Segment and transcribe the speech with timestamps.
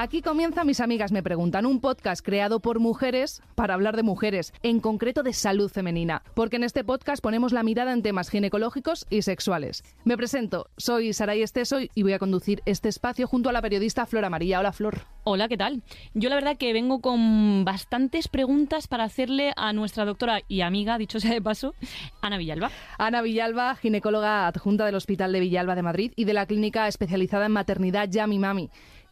[0.00, 4.52] Aquí comienza Mis Amigas Me Preguntan, un podcast creado por mujeres para hablar de mujeres,
[4.62, 9.08] en concreto de salud femenina, porque en este podcast ponemos la mirada en temas ginecológicos
[9.10, 9.82] y sexuales.
[10.04, 14.06] Me presento, soy Saray Esteso y voy a conducir este espacio junto a la periodista
[14.06, 14.60] Flora María.
[14.60, 15.00] Hola, Flor.
[15.24, 15.82] Hola, ¿qué tal?
[16.14, 20.96] Yo la verdad que vengo con bastantes preguntas para hacerle a nuestra doctora y amiga,
[20.96, 21.74] dicho sea de paso,
[22.22, 22.70] Ana Villalba.
[22.98, 27.46] Ana Villalba, ginecóloga adjunta del Hospital de Villalba de Madrid y de la clínica especializada
[27.46, 28.70] en maternidad Yami Mami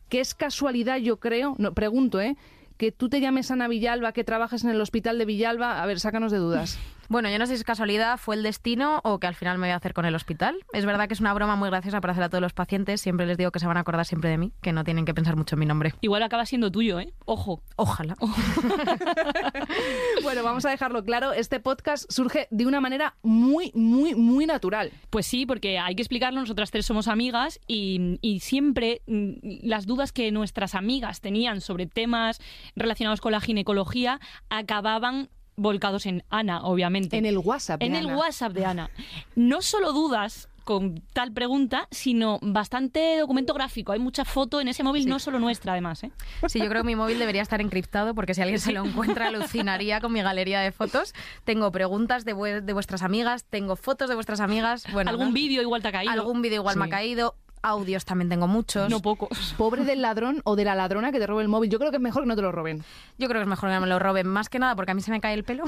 [0.09, 2.37] que es casualidad, yo creo, no, pregunto, ¿eh?
[2.77, 5.83] Que tú te llames Ana Villalba, que trabajes en el hospital de Villalba.
[5.83, 6.79] A ver, sácanos de dudas.
[7.09, 9.67] Bueno, yo no sé si es casualidad, fue el destino o que al final me
[9.67, 10.57] voy a hacer con el hospital.
[10.73, 13.01] Es verdad que es una broma muy graciosa para hacer a todos los pacientes.
[13.01, 15.15] Siempre les digo que se van a acordar siempre de mí, que no tienen que
[15.15, 15.95] pensar mucho en mi nombre.
[16.01, 17.13] Igual acaba siendo tuyo, ¿eh?
[17.25, 17.63] Ojo.
[17.77, 18.17] Ojalá.
[20.23, 21.33] bueno, vamos a dejarlo claro.
[21.33, 24.93] Este podcast surge de una manera muy, muy, muy natural.
[25.11, 26.41] Pues sí, porque hay que explicarlo.
[26.41, 29.33] Nosotras tres somos amigas y, y siempre mm,
[29.63, 32.41] las dudas que nuestras amigas tenían sobre temas
[32.75, 37.17] relacionados con la ginecología acababan volcados en Ana, obviamente.
[37.17, 37.83] En el WhatsApp.
[37.83, 38.91] en el WhatsApp de Ana.
[39.35, 43.93] No solo dudas con tal pregunta, sino bastante documento gráfico.
[43.93, 46.03] Hay mucha foto en ese móvil, no solo nuestra, además.
[46.03, 46.11] ¿eh?
[46.49, 49.29] Sí, yo creo que mi móvil debería estar encriptado porque si alguien se lo encuentra
[49.29, 51.15] alucinaría con mi galería de fotos.
[51.45, 54.85] Tengo preguntas de, vuestras amigas, tengo fotos de vuestras amigas.
[54.93, 56.11] Bueno, algún vídeo igual te ha caído.
[56.11, 58.91] Algún vídeo igual me ha caído audios también tengo muchos.
[58.91, 59.55] No pocos.
[59.57, 61.71] Pobre del ladrón o de la ladrona que te robe el móvil.
[61.71, 62.85] Yo creo que es mejor que no te lo roben.
[63.19, 65.01] Yo creo que es mejor que me lo roben, más que nada porque a mí
[65.01, 65.65] se me cae el pelo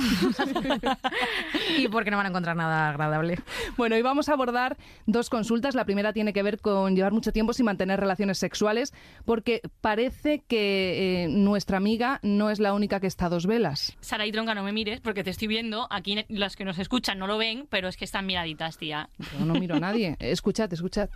[1.78, 3.38] y porque no van a encontrar nada agradable.
[3.76, 5.74] Bueno, hoy vamos a abordar dos consultas.
[5.74, 8.92] La primera tiene que ver con llevar mucho tiempo sin mantener relaciones sexuales,
[9.24, 13.96] porque parece que eh, nuestra amiga no es la única que está a dos velas.
[14.00, 15.86] Sara y Tronca, no me mires porque te estoy viendo.
[15.90, 19.08] Aquí los que nos escuchan no lo ven, pero es que están miraditas, tía.
[19.38, 20.16] Yo no miro a nadie.
[20.18, 21.08] Escuchad, escuchad.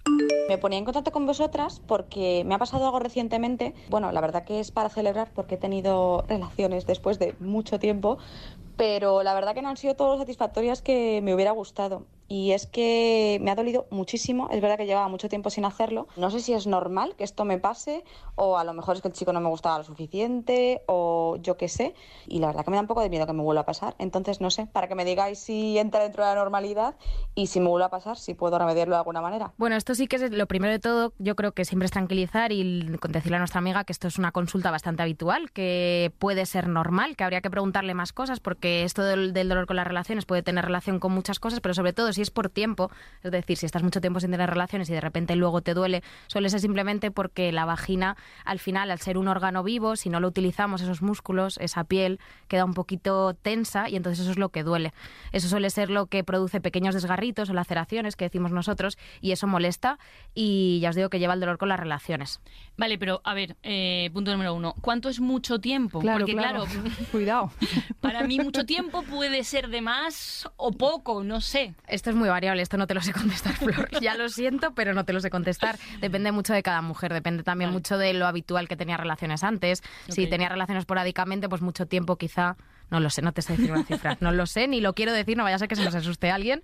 [0.48, 3.74] Me ponía en contacto con vosotras porque me ha pasado algo recientemente.
[3.88, 8.18] Bueno, la verdad que es para celebrar porque he tenido relaciones después de mucho tiempo,
[8.76, 12.66] pero la verdad que no han sido todas satisfactorias que me hubiera gustado y es
[12.66, 14.48] que me ha dolido muchísimo.
[14.50, 16.08] Es verdad que llevaba mucho tiempo sin hacerlo.
[16.16, 18.04] No sé si es normal que esto me pase
[18.36, 21.58] o a lo mejor es que el chico no me gustaba lo suficiente o yo
[21.58, 21.94] qué sé.
[22.26, 23.94] Y la verdad que me da un poco de miedo que me vuelva a pasar.
[23.98, 26.94] Entonces, no sé, para que me digáis si entra dentro de la normalidad
[27.34, 29.52] y si me vuelve a pasar, si puedo remediarlo de alguna manera.
[29.58, 31.12] Bueno, esto sí que es lo primero de todo.
[31.18, 34.32] Yo creo que siempre es tranquilizar y decirle a nuestra amiga que esto es una
[34.32, 39.02] consulta bastante habitual, que puede ser normal, que habría que preguntarle más cosas porque esto
[39.02, 42.12] del, del dolor con las relaciones puede tener relación con muchas cosas, pero sobre todo
[42.12, 42.90] si es por tiempo,
[43.22, 46.02] es decir, si estás mucho tiempo sin tener relaciones y de repente luego te duele,
[46.26, 50.20] suele ser simplemente porque la vagina, al final, al ser un órgano vivo, si no
[50.20, 54.50] lo utilizamos, esos músculos, esa piel, queda un poquito tensa y entonces eso es lo
[54.50, 54.92] que duele.
[55.32, 59.46] Eso suele ser lo que produce pequeños desgarritos o laceraciones, que decimos nosotros, y eso
[59.46, 59.98] molesta
[60.34, 62.40] y ya os digo que lleva el dolor con las relaciones.
[62.76, 66.00] Vale, pero a ver, eh, punto número uno, ¿cuánto es mucho tiempo?
[66.00, 66.64] Claro, Porque claro,
[67.12, 67.50] cuidado.
[68.00, 71.74] Para mí mucho tiempo puede ser de más o poco, no sé.
[71.86, 73.88] Esto es muy variable, esto no te lo sé contestar, Flor.
[74.00, 75.78] Ya lo siento, pero no te lo sé contestar.
[76.00, 79.82] Depende mucho de cada mujer, depende también mucho de lo habitual que tenía relaciones antes.
[80.08, 82.56] Si tenía relaciones porádicamente, pues mucho tiempo quizá
[82.92, 84.18] no lo sé, no te sé decir una cifra.
[84.20, 86.30] No lo sé, ni lo quiero decir, no vaya a ser que se nos asuste
[86.30, 86.62] alguien.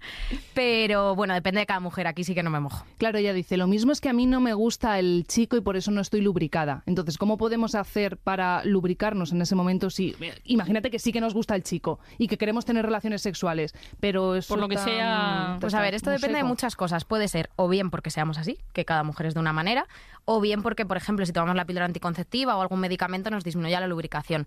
[0.53, 2.07] Pero bueno, depende de cada mujer.
[2.07, 2.85] Aquí sí que no me mojo.
[2.99, 5.63] Claro, ella dice, lo mismo es que a mí no me gusta el chico y
[5.63, 6.83] por eso no estoy lubricada.
[6.85, 10.15] Entonces, ¿cómo podemos hacer para lubricarnos en ese momento si...
[10.45, 14.37] Imagínate que sí que nos gusta el chico y que queremos tener relaciones sexuales, pero
[14.37, 15.57] es Por lo que sea...
[15.61, 17.07] Pues a ver, esto depende de muchas cosas.
[17.07, 19.87] Puede ser o bien porque seamos así, que cada mujer es de una manera,
[20.27, 23.81] o bien porque, por ejemplo, si tomamos la píldora anticonceptiva o algún medicamento nos disminuye
[23.81, 24.47] la lubricación.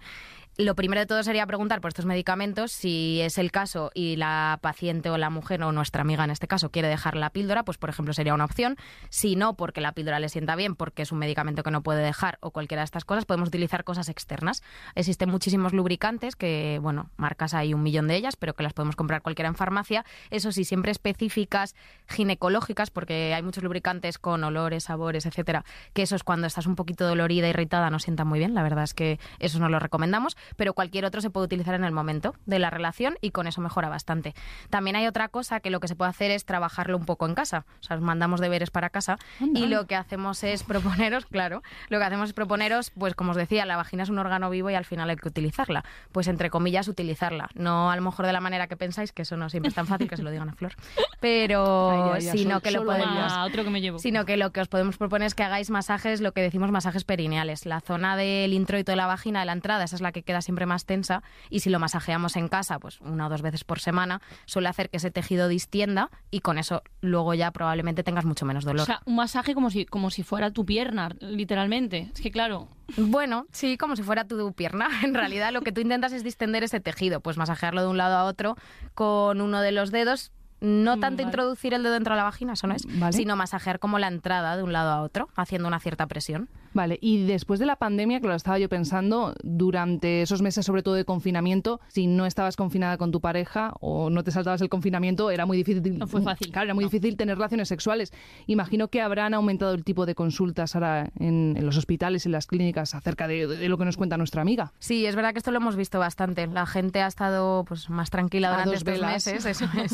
[0.57, 4.59] Lo primero de todo sería preguntar por estos medicamentos, si es el caso y la
[4.61, 7.77] paciente o la mujer o nuestra amiga en este caso quiere dejar la píldora, pues
[7.77, 8.75] por ejemplo sería una opción.
[9.09, 12.03] Si no, porque la píldora le sienta bien, porque es un medicamento que no puede
[12.03, 14.61] dejar o cualquiera de estas cosas, podemos utilizar cosas externas.
[14.93, 18.97] Existen muchísimos lubricantes que, bueno, marcas hay un millón de ellas, pero que las podemos
[18.97, 20.03] comprar cualquiera en farmacia.
[20.31, 21.75] Eso sí, siempre específicas
[22.09, 26.75] ginecológicas, porque hay muchos lubricantes con olores, sabores, etcétera, que eso es cuando estás un
[26.75, 28.53] poquito dolorida, irritada, no sienta muy bien.
[28.53, 31.83] La verdad es que eso no lo recomendamos pero cualquier otro se puede utilizar en
[31.83, 34.33] el momento de la relación y con eso mejora bastante.
[34.69, 37.35] También hay otra cosa que lo que se puede hacer es trabajarlo un poco en
[37.35, 37.65] casa.
[37.79, 39.17] O sea, os mandamos deberes para casa
[39.53, 43.37] y lo que hacemos es proponeros, claro, lo que hacemos es proponeros, pues como os
[43.37, 45.83] decía, la vagina es un órgano vivo y al final hay que utilizarla.
[46.11, 47.49] Pues entre comillas, utilizarla.
[47.53, 49.87] No a lo mejor de la manera que pensáis, que eso no siempre es tan
[49.87, 50.73] fácil que se lo digan a Flor,
[51.19, 53.99] pero sino que lo podemos, otro que me llevo.
[53.99, 57.03] sino que lo que os podemos proponer es que hagáis masajes, lo que decimos masajes
[57.03, 57.65] perineales.
[57.65, 60.41] La zona del introito de la vagina de la entrada, esa es la que queda
[60.41, 63.79] siempre más tensa y si lo masajeamos en casa, pues una o dos veces por
[63.79, 68.45] semana, suele hacer que ese tejido distienda y con eso luego ya probablemente tengas mucho
[68.45, 68.83] menos dolor.
[68.83, 72.09] O sea, un masaje como si, como si fuera tu pierna, literalmente.
[72.13, 74.87] Es que claro, Bueno, sí, como si fuera tu pierna.
[75.03, 78.15] En realidad lo que tú intentas es distender ese tejido, pues masajearlo de un lado
[78.15, 78.55] a otro
[78.93, 80.31] con uno de los dedos.
[80.61, 81.29] No tanto vale.
[81.29, 83.13] introducir el dedo dentro de la vagina, eso no es, Vale.
[83.13, 86.49] sino masajear como la entrada de un lado a otro, haciendo una cierta presión.
[86.73, 90.95] Vale, y después de la pandemia, claro, estaba yo pensando, durante esos meses, sobre todo
[90.95, 95.29] de confinamiento, si no estabas confinada con tu pareja o no te saltabas el confinamiento,
[95.31, 95.97] era muy difícil.
[95.97, 96.89] No fue fácil, Claro, era muy no.
[96.89, 98.13] difícil tener relaciones sexuales.
[98.47, 102.47] Imagino que habrán aumentado el tipo de consultas ahora en, en los hospitales y las
[102.47, 104.73] clínicas acerca de, de lo que nos cuenta nuestra amiga.
[104.79, 106.47] Sí, es verdad que esto lo hemos visto bastante.
[106.47, 109.13] La gente ha estado pues más tranquila A durante dos estos velas.
[109.13, 109.93] meses, eso es.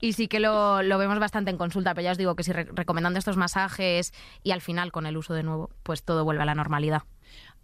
[0.00, 2.52] Y sí que lo, lo vemos bastante en consulta, pero ya os digo que si
[2.52, 4.12] re- recomendando estos masajes
[4.42, 7.02] y al final con el uso de nuevo, pues todo vuelve a la normalidad.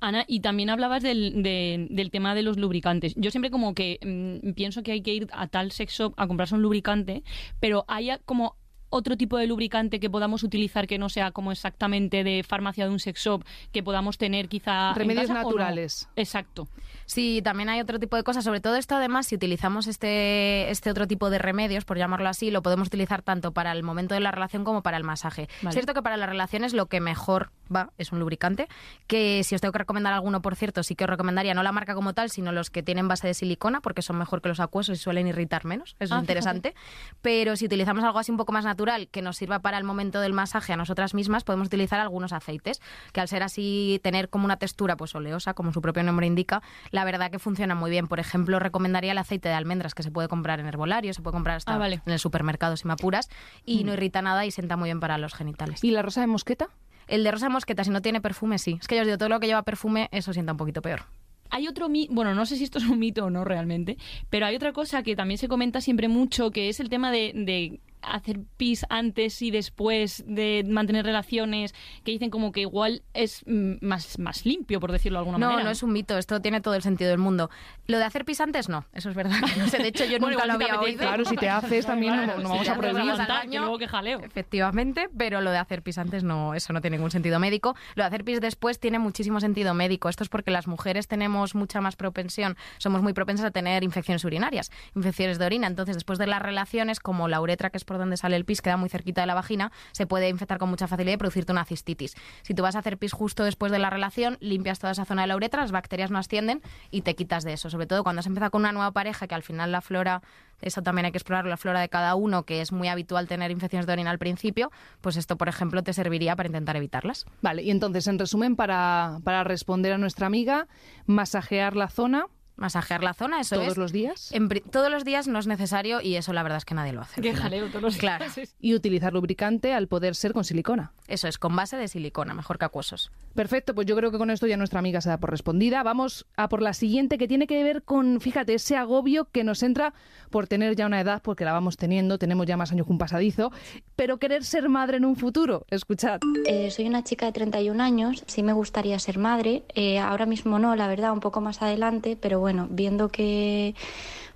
[0.00, 3.14] Ana, y también hablabas del, de- del tema de los lubricantes.
[3.16, 3.98] Yo siempre como que
[4.44, 7.22] mm, pienso que hay que ir a tal sex shop a comprarse un lubricante,
[7.60, 8.56] pero hay como
[8.92, 12.90] otro tipo de lubricante que podamos utilizar que no sea como exactamente de farmacia de
[12.92, 13.42] un sex shop,
[13.72, 15.48] que podamos tener quizá en Remedios casa, ¿o no?
[15.50, 16.08] naturales.
[16.14, 16.68] Exacto.
[17.06, 18.44] Sí, también hay otro tipo de cosas.
[18.44, 22.50] Sobre todo esto, además, si utilizamos este, este otro tipo de remedios, por llamarlo así,
[22.50, 25.48] lo podemos utilizar tanto para el momento de la relación como para el masaje.
[25.62, 25.70] Vale.
[25.70, 28.68] Es cierto que para las relaciones lo que mejor va es un lubricante,
[29.06, 31.72] que si os tengo que recomendar alguno, por cierto, sí que os recomendaría no la
[31.72, 34.60] marca como tal, sino los que tienen base de silicona, porque son mejor que los
[34.60, 35.96] acuosos y suelen irritar menos.
[35.98, 36.74] Eso Ah, es interesante.
[37.22, 40.20] Pero si utilizamos algo así un poco más natural, que nos sirva para el momento
[40.20, 42.80] del masaje a nosotras mismas, podemos utilizar algunos aceites,
[43.12, 46.62] que al ser así, tener como una textura pues oleosa, como su propio nombre indica,
[46.90, 48.08] la verdad que funciona muy bien.
[48.08, 51.32] Por ejemplo, recomendaría el aceite de almendras que se puede comprar en herbolario, se puede
[51.34, 52.00] comprar hasta Ah, vale.
[52.06, 53.28] en el supermercado si me apuras,
[53.64, 55.82] y no irrita nada y sienta muy bien para los genitales.
[55.84, 56.68] ¿Y la rosa de mosqueta?
[57.08, 58.78] El de rosa mosqueta, si no tiene perfume, sí.
[58.80, 61.02] Es que ya os digo, todo lo que lleva perfume, eso sienta un poquito peor.
[61.50, 63.98] Hay otro mito, bueno, no sé si esto es un mito o no realmente,
[64.30, 67.32] pero hay otra cosa que también se comenta siempre mucho, que es el tema de,
[67.34, 73.42] de hacer pis antes y después de mantener relaciones, que dicen como que igual es
[73.46, 75.64] mm, más, más limpio, por decirlo de alguna No, manera.
[75.64, 77.50] no es un mito, esto tiene todo el sentido del mundo.
[77.86, 79.36] Lo de hacer pis antes, no, eso es verdad.
[79.58, 80.98] no sé, de hecho, yo Bueno, nunca lo había oído.
[80.98, 83.02] Claro, si te haces también no, no vamos a prohibir.
[83.50, 84.20] que luego que jaleo.
[84.20, 87.74] Efectivamente, pero lo de hacer pis antes no, eso no tiene ningún sentido médico.
[87.94, 90.08] Lo de hacer pis después tiene muchísimo sentido médico.
[90.08, 94.24] Esto es porque las mujeres tenemos mucha más propensión, somos muy propensas a tener infecciones
[94.24, 95.66] urinarias, infecciones de orina.
[95.66, 98.62] Entonces, después de las relaciones, como la uretra, que es por donde sale el pis,
[98.62, 101.64] queda muy cerquita de la vagina, se puede infectar con mucha facilidad y producirte una
[101.64, 102.16] cistitis.
[102.42, 105.22] Si tú vas a hacer pis justo después de la relación, limpias toda esa zona
[105.22, 107.70] de la uretra, las bacterias no ascienden y te quitas de eso.
[107.70, 110.22] Sobre todo cuando has empezado con una nueva pareja, que al final la flora,
[110.60, 113.50] eso también hay que explorar, la flora de cada uno, que es muy habitual tener
[113.50, 117.26] infecciones de orina al principio, pues esto, por ejemplo, te serviría para intentar evitarlas.
[117.42, 120.66] Vale, y entonces, en resumen, para, para responder a nuestra amiga,
[121.06, 123.76] masajear la zona Masajear la zona, eso todos es.
[123.78, 126.74] los días En todos los días no es necesario y eso la verdad es que
[126.74, 127.20] nadie lo hace.
[127.20, 128.24] Qué jaleo todos los Claro.
[128.34, 128.54] días.
[128.60, 130.92] y utilizar lubricante al poder ser con silicona.
[131.08, 133.10] Eso es, con base de silicona, mejor que acuosos.
[133.34, 135.82] Perfecto, pues yo creo que con esto ya nuestra amiga se da por respondida.
[135.82, 139.62] Vamos a por la siguiente que tiene que ver con, fíjate, ese agobio que nos
[139.62, 139.94] entra
[140.30, 142.98] por tener ya una edad, porque la vamos teniendo, tenemos ya más años que un
[142.98, 143.50] pasadizo,
[143.96, 145.64] pero querer ser madre en un futuro.
[145.70, 146.20] Escuchad.
[146.46, 150.58] Eh, soy una chica de 31 años, sí me gustaría ser madre, eh, ahora mismo
[150.58, 153.74] no, la verdad, un poco más adelante, pero bueno, viendo que,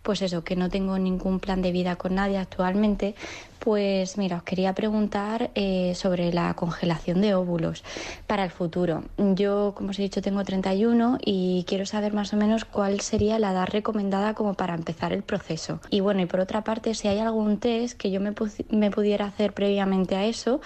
[0.03, 3.15] pues eso, que no tengo ningún plan de vida con nadie actualmente,
[3.59, 7.83] pues mira, os quería preguntar eh, sobre la congelación de óvulos
[8.29, 9.03] para el futuro.
[9.19, 13.41] Yo, como os he dicho, tengo 31 y quiero saber más o menos cuál sería
[13.41, 15.81] la edad recomendada como para empezar el proceso.
[15.91, 18.93] Y bueno, y por otra parte, si hay algún test que yo me, pu- me
[18.93, 20.61] pudiera hacer previamente a eso,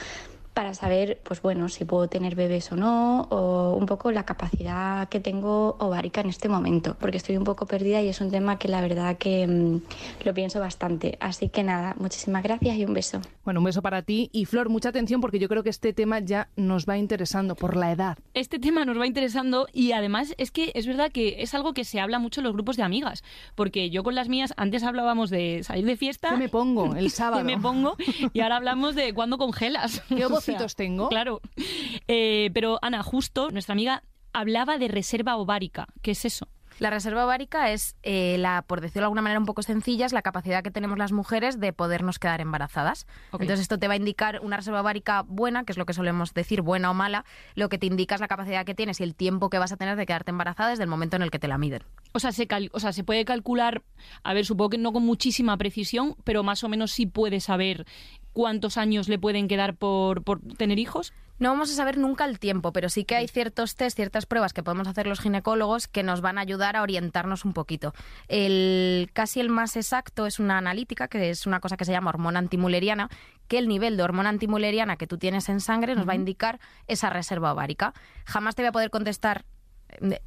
[0.60, 5.08] para saber, pues bueno, si puedo tener bebés o no, o un poco la capacidad
[5.08, 8.58] que tengo ovárica en este momento, porque estoy un poco perdida y es un tema
[8.58, 9.80] que la verdad que mm,
[10.22, 11.16] lo pienso bastante.
[11.18, 13.22] Así que nada, muchísimas gracias y un beso.
[13.42, 14.28] Bueno, un beso para ti.
[14.34, 17.74] Y Flor, mucha atención porque yo creo que este tema ya nos va interesando por
[17.74, 18.18] la edad.
[18.34, 21.84] Este tema nos va interesando y además es que es verdad que es algo que
[21.84, 23.24] se habla mucho en los grupos de amigas,
[23.54, 27.10] porque yo con las mías antes hablábamos de salir de fiesta, ¿Qué me pongo el
[27.10, 27.38] sábado?
[27.46, 27.96] ¿Qué me pongo
[28.34, 30.02] y ahora hablamos de cuándo congelas.
[30.10, 30.26] ¿Qué
[30.76, 31.08] Tengo?
[31.08, 31.40] Claro.
[32.08, 34.02] Eh, pero Ana, justo nuestra amiga
[34.32, 35.86] hablaba de reserva ovárica.
[36.02, 36.48] ¿Qué es eso?
[36.78, 40.14] La reserva ovárica es, eh, la, por decirlo de alguna manera un poco sencilla, es
[40.14, 43.06] la capacidad que tenemos las mujeres de podernos quedar embarazadas.
[43.44, 46.32] Entonces esto te va a indicar una reserva ovárica buena, que es lo que solemos
[46.32, 49.14] decir, buena o mala, lo que te indica es la capacidad que tienes y el
[49.14, 51.48] tiempo que vas a tener de quedarte embarazada desde el momento en el que te
[51.48, 51.82] la miden.
[52.12, 53.82] O sea, se cal- o sea, se puede calcular,
[54.22, 57.84] a ver, supongo que no con muchísima precisión, pero más o menos sí puedes saber
[58.32, 61.12] cuántos años le pueden quedar por, por tener hijos?
[61.40, 64.52] No vamos a saber nunca el tiempo, pero sí que hay ciertos test, ciertas pruebas
[64.52, 67.94] que podemos hacer los ginecólogos que nos van a ayudar a orientarnos un poquito.
[68.28, 72.10] El casi el más exacto es una analítica, que es una cosa que se llama
[72.10, 73.08] hormona antimuleriana,
[73.48, 76.60] que el nivel de hormona antimuleriana que tú tienes en sangre nos va a indicar
[76.86, 77.94] esa reserva ovárica.
[78.26, 79.46] Jamás te voy a poder contestar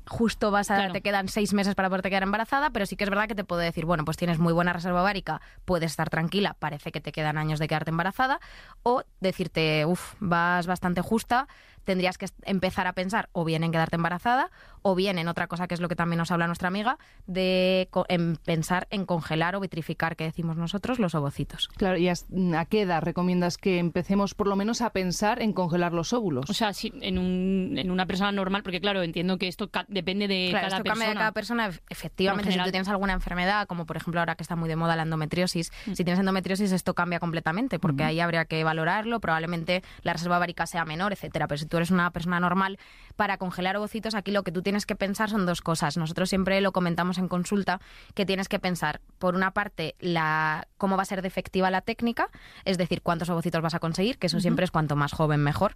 [0.08, 3.10] justo vas a, te quedan seis meses para poderte quedar embarazada, pero sí que es
[3.10, 6.56] verdad que te puedo decir, bueno, pues tienes muy buena reserva ovárica, puedes estar tranquila,
[6.60, 8.40] parece que te quedan años de quedarte embarazada,
[8.84, 11.48] o decirte, uff, vas bastante justa,
[11.84, 15.68] tendrías que empezar a pensar o bien en quedarte embarazada o bien en otra cosa
[15.68, 19.60] que es lo que también nos habla nuestra amiga, de en pensar en congelar o
[19.60, 21.70] vitrificar, que decimos nosotros, los ovocitos.
[21.78, 25.94] Claro, ¿y a qué edad recomiendas que empecemos por lo menos a pensar en congelar
[25.94, 26.50] los óvulos?
[26.50, 30.28] O sea, si en, un, en una persona normal, porque claro, entiendo que esto depende
[30.28, 30.94] de cada esto persona.
[30.94, 31.72] Cambia de cada persona.
[31.90, 34.96] Efectivamente, si tú tienes alguna enfermedad, como por ejemplo ahora que está muy de moda
[34.96, 35.94] la endometriosis, mm.
[35.94, 40.66] si tienes endometriosis esto cambia completamente, porque ahí habría que valorarlo, probablemente la reserva ovárica
[40.66, 41.48] sea menor, etcétera.
[41.48, 42.78] Pero si tú eres una persona normal,
[43.16, 45.98] para congelar ovocitos aquí lo que tú tienes que pensar son dos cosas.
[45.98, 47.82] Nosotros siempre lo comentamos en consulta,
[48.14, 51.82] que tienes que pensar, por una parte, la cómo va a ser de efectiva la
[51.82, 52.30] técnica,
[52.64, 55.74] es decir, cuántos ovocitos vas a conseguir, que eso siempre es cuanto más joven mejor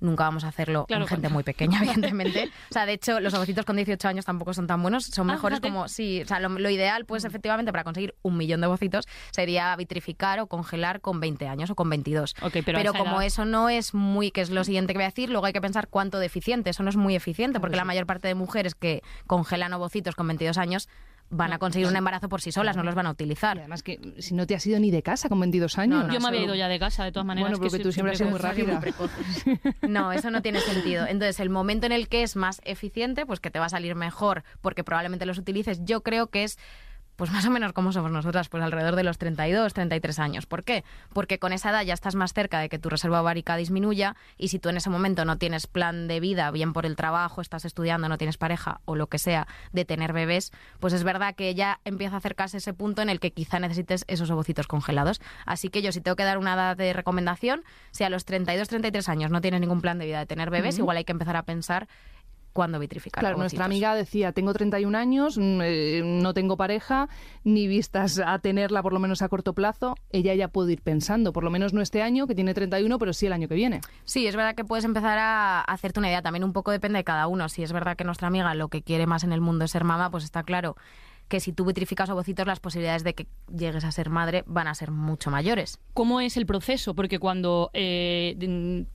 [0.00, 2.50] nunca vamos a hacerlo con gente muy pequeña, evidentemente.
[2.70, 5.34] o sea, de hecho, los ovocitos con 18 años tampoco son tan buenos, son ah,
[5.34, 9.06] mejores como, sí, o sea, lo, ideal, pues efectivamente, para conseguir un millón de ovocitos
[9.30, 12.34] sería vitrificar o congelar con 20 años o con 22.
[12.64, 15.46] pero, como eso no es muy, que es lo siguiente que voy a decir, luego
[15.46, 18.34] hay que pensar cuánto deficiente, eso no es muy eficiente, porque la mayor parte de
[18.34, 20.88] mujeres que congelan ovocitos con 22 años
[21.30, 23.58] van a conseguir un embarazo por sí solas, no los van a utilizar.
[23.58, 26.12] además que si no te has ido ni de casa con 22 años.
[26.12, 27.50] yo me había ido ya de casa, de todas maneras.
[27.50, 28.80] Bueno, porque tú siempre has sido muy rápida.
[29.82, 31.06] no, eso no tiene sentido.
[31.06, 33.94] Entonces, el momento en el que es más eficiente, pues que te va a salir
[33.94, 36.58] mejor porque probablemente los utilices, yo creo que es
[37.18, 40.46] pues más o menos como somos nosotras, pues alrededor de los 32, 33 años.
[40.46, 40.84] ¿Por qué?
[41.12, 44.48] Porque con esa edad ya estás más cerca de que tu reserva ovárica disminuya y
[44.48, 47.64] si tú en ese momento no tienes plan de vida, bien por el trabajo, estás
[47.64, 51.52] estudiando, no tienes pareja o lo que sea, de tener bebés, pues es verdad que
[51.56, 55.20] ya empieza a acercarse ese punto en el que quizá necesites esos ovocitos congelados.
[55.44, 58.68] Así que yo si tengo que dar una edad de recomendación, si a los 32,
[58.68, 61.34] 33 años no tienes ningún plan de vida de tener bebés, igual hay que empezar
[61.34, 61.88] a pensar
[62.58, 63.22] cuando vitrificar.
[63.22, 67.08] Claro, nuestra amiga decía, tengo 31 años, mm, eh, no tengo pareja,
[67.44, 71.32] ni vistas a tenerla por lo menos a corto plazo, ella ya puede ir pensando,
[71.32, 73.80] por lo menos no este año, que tiene 31, pero sí el año que viene.
[74.04, 77.04] Sí, es verdad que puedes empezar a hacerte una idea, también un poco depende de
[77.04, 77.48] cada uno.
[77.48, 79.84] Si es verdad que nuestra amiga lo que quiere más en el mundo es ser
[79.84, 80.74] mamá, pues está claro
[81.28, 84.74] que si tú vitrificas ovocitos, las posibilidades de que llegues a ser madre van a
[84.74, 85.78] ser mucho mayores.
[85.94, 86.94] ¿Cómo es el proceso?
[86.94, 88.86] Porque cuando eh,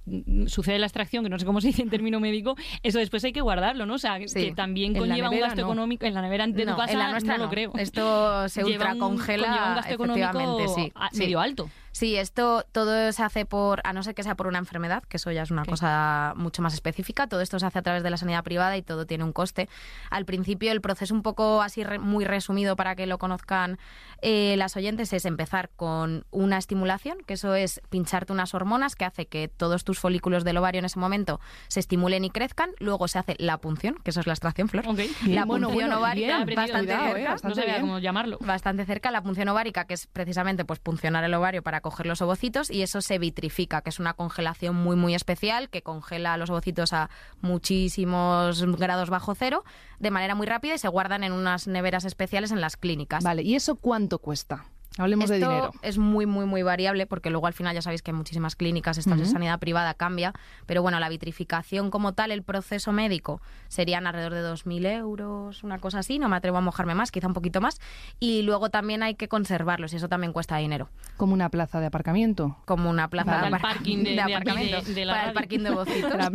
[0.48, 3.34] sucede la extracción, que no sé cómo se dice en término médico, eso después hay
[3.34, 3.96] que guardarlo, ¿no?
[3.96, 6.06] O sea, que también conlleva un gasto económico.
[6.06, 7.72] En la nevera de tu casa, en la nuestra no, lo creo.
[7.78, 9.48] Esto se ultracongela.
[9.48, 11.70] Lleva un gasto económico sí, medio alto.
[11.94, 15.18] Sí, esto todo se hace por, a no ser que sea por una enfermedad, que
[15.18, 18.10] eso ya es una cosa mucho más específica, todo esto se hace a través de
[18.10, 19.70] la sanidad privada y todo tiene un coste.
[20.10, 23.78] Al principio el proceso un poco así muy resumido para que lo conozcan
[24.24, 29.06] eh, las oyentes es empezar con una estimulación, que eso es pincharte unas hormonas que
[29.06, 33.08] hace que todos tus folículos del ovario en ese momento se estimulen y crezcan, luego
[33.08, 34.86] se hace la punción, que eso es la extracción flor.
[35.28, 38.40] La punción ovárica, bastante cerca, no sabía cómo llamarlo.
[38.40, 42.24] Bastante cerca, la punción ovárica, que es precisamente pues puncionar el ovario para coger los
[42.24, 46.50] ovocitos y eso se vitrifica, que es una congelación muy muy especial que congela los
[46.50, 47.12] ovocitos a
[47.42, 49.64] muchísimos grados bajo cero
[50.00, 53.24] de manera muy rápida y se guardan en unas neveras especiales en las clínicas.
[53.24, 54.66] Vale, ¿y eso cuánto cuesta?
[54.98, 55.72] Hablemos de dinero.
[55.82, 58.98] Es muy, muy, muy variable porque luego al final ya sabéis que en muchísimas clínicas,
[58.98, 60.34] esta de sanidad privada cambia,
[60.66, 65.80] pero bueno, la vitrificación como tal, el proceso médico, serían alrededor de 2.000 euros, una
[65.80, 67.80] cosa así, no me atrevo a mojarme más, quizá un poquito más,
[68.20, 70.90] y luego también hay que conservarlos y eso también cuesta dinero.
[71.18, 72.58] Como una plaza de aparcamiento.
[72.66, 74.78] Como una plaza de, parking de, aparcamiento.
[75.08, 76.12] para el parking de Bocitos.
[76.16, 76.30] la,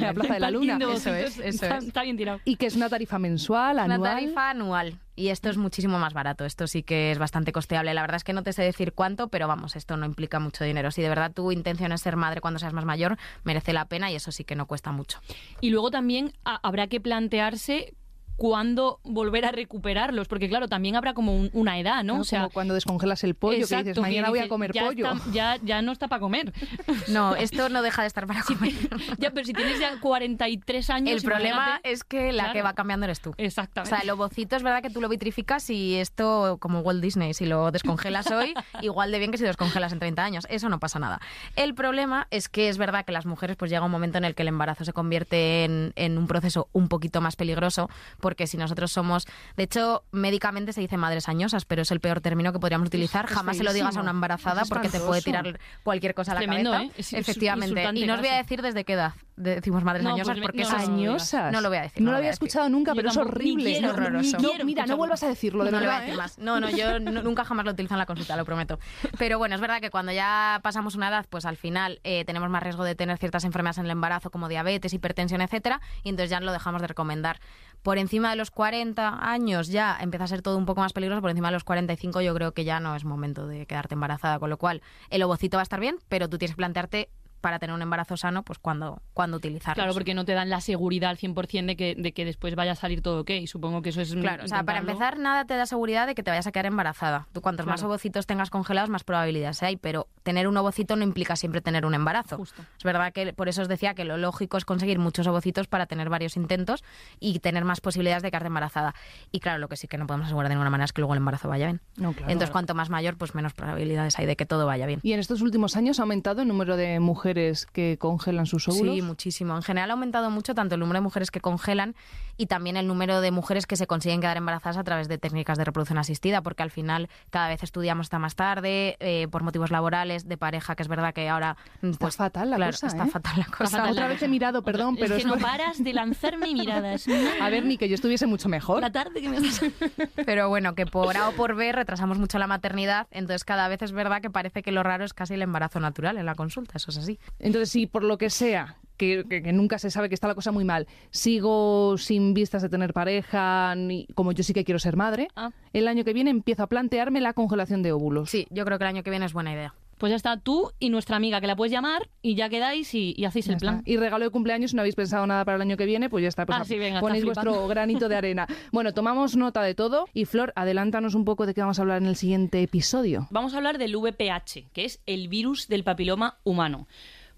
[0.00, 0.78] la plaza de la luna.
[0.80, 1.84] eso es, eso está, es.
[1.84, 2.40] Está bien tirado.
[2.44, 4.00] Y que es una tarifa mensual, anual.
[4.00, 4.98] Una tarifa anual.
[5.18, 7.92] Y esto es muchísimo más barato, esto sí que es bastante costeable.
[7.92, 10.62] La verdad es que no te sé decir cuánto, pero vamos, esto no implica mucho
[10.62, 10.92] dinero.
[10.92, 14.12] Si de verdad tu intención es ser madre cuando seas más mayor, merece la pena
[14.12, 15.18] y eso sí que no cuesta mucho.
[15.60, 17.94] Y luego también habrá que plantearse
[18.38, 22.20] cuándo volver a recuperarlos, porque claro, también habrá como una edad, ¿no?
[22.20, 25.10] o sea, como cuando descongelas el pollo, que dices, mañana voy a comer pollo.
[25.32, 26.52] ya, ya no está para comer.
[27.08, 28.72] No, esto no deja de estar para comer.
[29.18, 31.16] ya, pero si tienes ya 43 años...
[31.16, 33.34] El problema es que la que va cambiando eres tú.
[33.38, 33.94] Exactamente.
[33.94, 37.34] O sea, el ovocito es verdad que tú lo vitrificas y esto, como Walt Disney,
[37.34, 40.46] si lo descongelas hoy, igual de bien que si lo descongelas en 30 años.
[40.50, 41.20] Eso no pasa nada.
[41.56, 44.34] El problema es que es verdad que las mujeres pues llega un momento en el
[44.34, 47.88] que el embarazo se convierte en, en un proceso un poquito más peligroso,
[48.28, 52.20] porque si nosotros somos, de hecho, médicamente se dice madres añosas, pero es el peor
[52.20, 53.24] término que podríamos utilizar.
[53.24, 56.32] Es Jamás se lo digas a una embarazada Es porque te puede tirar cualquier cosa
[56.32, 57.16] a la Tremendo, cabeza.
[57.16, 57.20] ¿eh?
[57.20, 57.90] Efectivamente.
[57.94, 60.62] Y no os voy a decir desde qué edad decimos madres No, añosas pues porque
[60.62, 61.52] no, Añosas.
[61.52, 62.44] No lo voy a decir, No no lo había decir.
[62.46, 63.72] escuchado nunca, Yo pero es horrible.
[63.72, 64.36] quiero, Es horroroso.
[64.38, 66.16] quiero mira, no vuelvas a decirlo, de no lo voy a decir ¿eh?
[66.16, 66.38] más.
[66.38, 68.78] No, no, yo nu- nunca jamás lo utilizo en la consulta, lo prometo.
[69.18, 72.50] Pero bueno, es verdad que cuando ya pasamos una edad, pues al final eh, tenemos
[72.50, 76.30] más riesgo de tener ciertas enfermedades en el embarazo, como diabetes, hipertensión, etcétera, y entonces
[76.30, 77.40] ya lo dejamos de recomendar.
[77.82, 81.20] Por encima de los 40 años ya empieza a ser todo un poco más peligroso,
[81.20, 84.38] por encima de los 45 yo creo que ya no es momento de quedarte embarazada,
[84.40, 87.08] con lo cual el ovocito va a estar bien, pero tú tienes que plantearte
[87.40, 89.74] para tener un embarazo sano, pues cuándo, cuándo utilizarlo.
[89.74, 92.72] Claro, porque no te dan la seguridad al 100% de que, de que después vaya
[92.72, 93.30] a salir todo ok.
[93.46, 94.14] Supongo que eso es.
[94.14, 94.92] Claro, o sea, para intentarlo.
[94.92, 97.28] empezar, nada te da seguridad de que te vayas a quedar embarazada.
[97.32, 101.36] Tú cuantos más ovocitos tengas congelados, más probabilidades hay, pero tener un ovocito no implica
[101.36, 102.36] siempre tener un embarazo.
[102.36, 102.62] Justo.
[102.76, 105.86] Es verdad que por eso os decía que lo lógico es conseguir muchos ovocitos para
[105.86, 106.84] tener varios intentos
[107.20, 108.94] y tener más posibilidades de quedarte embarazada.
[109.30, 111.14] Y claro, lo que sí que no podemos asegurar de ninguna manera es que luego
[111.14, 111.80] el embarazo vaya bien.
[111.96, 112.32] No, claro.
[112.32, 115.00] Entonces, cuanto más mayor, pues menos probabilidades hay de que todo vaya bien.
[115.02, 117.27] ¿Y en estos últimos años ha aumentado el número de mujeres
[117.72, 118.94] que congelan sus óvulos?
[118.94, 119.56] Sí, muchísimo.
[119.56, 121.94] En general ha aumentado mucho tanto el número de mujeres que congelan
[122.36, 125.58] y también el número de mujeres que se consiguen quedar embarazadas a través de técnicas
[125.58, 129.70] de reproducción asistida, porque al final cada vez estudiamos hasta más tarde, eh, por motivos
[129.70, 131.56] laborales, de pareja, que es verdad que ahora...
[131.82, 133.10] Está fatal la claro, cosa, Está ¿eh?
[133.10, 133.70] fatal la cosa.
[133.78, 135.48] fatal Otra la vez he mirado, perdón, Es pero que es no verdad.
[135.48, 137.06] paras de lanzarme miradas.
[137.40, 138.80] A ver, ni que yo estuviese mucho mejor.
[138.82, 139.60] La tarde que me has
[140.26, 143.82] Pero bueno, que por A o por B retrasamos mucho la maternidad, entonces cada vez
[143.82, 146.74] es verdad que parece que lo raro es casi el embarazo natural en la consulta,
[146.76, 147.17] eso es así.
[147.38, 150.34] Entonces, si por lo que sea, que, que- que nunca se sabe que está la
[150.34, 154.78] cosa muy mal, sigo sin vistas de tener pareja, ni, como yo sí que quiero
[154.78, 155.50] ser madre, Ah.
[155.72, 158.30] el año que viene empiezo a plantearme la congelación de óvulos.
[158.30, 159.74] Sí, yo creo que el año que viene es buena idea.
[159.98, 163.14] Pues ya está tú y nuestra amiga que la puedes llamar y ya quedáis y,
[163.16, 163.76] y hacéis Ya el plan.
[163.78, 163.90] está.
[163.90, 166.22] Y regalo de cumpleaños, si no habéis pensado nada para el año que viene, pues
[166.22, 166.46] ya está.
[166.46, 168.46] Pues Ah, sí, venga, ponéis está vuestro granito de arena.
[168.72, 170.06] Bueno, tomamos nota de todo.
[170.14, 173.26] Y Flor, adelántanos un poco de qué vamos a hablar en el siguiente episodio.
[173.30, 176.86] Vamos a hablar del VPH, que es el virus del papiloma humano.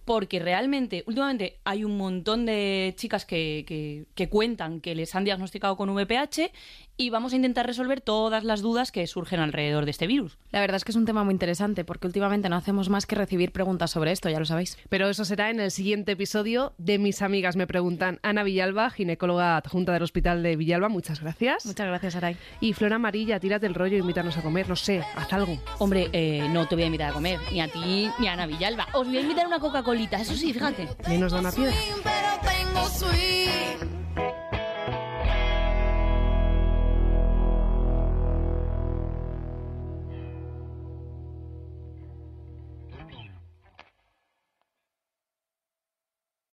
[0.05, 5.25] Porque realmente, últimamente hay un montón de chicas que, que- que cuentan que les han
[5.25, 6.51] diagnosticado con VPH
[7.01, 10.37] y vamos a intentar resolver todas las dudas que surgen alrededor de este virus.
[10.51, 13.17] La verdad es que es un tema muy interesante porque últimamente no hacemos más que
[13.17, 14.77] recibir preguntas sobre esto, ya lo sabéis.
[14.91, 18.19] Pero eso será en el siguiente episodio de Mis Amigas Me Preguntan.
[18.23, 21.65] Ana Villalba, ginecóloga adjunta del Hospital de Villalba, muchas gracias.
[21.65, 22.37] Muchas gracias, Aray.
[22.61, 25.59] Y Flor Amarilla, tírate el rollo, invítanos a comer, no sé, haz algo.
[25.79, 28.47] Hombre, eh, no te voy a invitar a comer, ni a ti ni a Ana
[28.47, 28.89] Villalba.
[28.93, 30.87] Os voy a invitar a una Coca-Colita, eso sí, fíjate.
[31.09, 31.75] Menos da una piedra.
[32.05, 34.00] pero tengo swing.